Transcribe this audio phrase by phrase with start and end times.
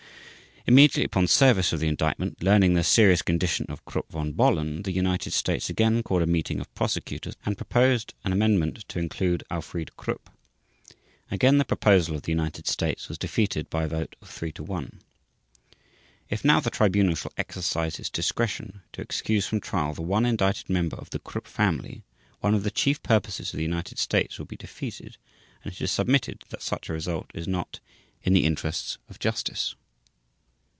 [0.67, 4.91] Immediately upon service of the Indictment, learning the serious condition of Krupp von Bohlen, the
[4.91, 9.89] United States again called a meeting of Prosecutors and proposed an amendment to include Alfried
[9.97, 10.29] Krupp.
[11.31, 14.61] Again the proposal of the United States was defeated by a vote of 3 to
[14.63, 15.01] 1.
[16.29, 20.69] If now the Tribunal shall exercise its discretion to excuse from trial the one indicted
[20.69, 22.03] member of the Krupp family,
[22.39, 25.17] one of the chief purposes of the United States will be defeated
[25.63, 27.79] and it is submitted that such a result is not
[28.21, 29.73] "in the interests of justice."